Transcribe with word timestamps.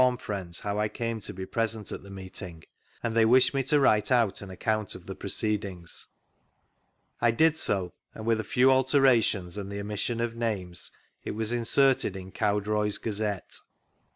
SMITH'S 0.01 0.09
NARRATIVE 0.17 0.25
71 0.25 0.25
Refonn 0.25 0.25
friends 0.25 0.59
how 0.61 0.79
I 0.79 0.87
came 0.89 1.21
to 1.21 1.33
be 1.35 1.45
ptvsent 1.45 1.91
at 1.91 2.01
tbe 2.01 2.11
meeting, 2.11 2.63
and 3.03 3.15
they 3.15 3.23
wished 3.25 3.53
mie 3.53 3.61
to 3.61 3.79
write 3.79 4.11
out 4.11 4.41
an 4.41 4.49
account 4.49 4.95
of 4.95 5.05
the 5.05 5.13
proceedings. 5.13 6.07
I 7.21 7.29
did 7.29 7.55
so, 7.55 7.93
and 8.15 8.25
with 8.25 8.39
a 8.39 8.43
few 8.43 8.71
alterations 8.71 9.59
and 9.59 9.71
the 9.71 9.79
omission 9.79 10.19
of 10.19 10.35
names 10.35 10.89
it 11.23 11.35
was 11.35 11.53
inserted 11.53 12.15
in 12.15 12.31
Cowdroy's 12.31 12.97
Gazette. 12.97 13.59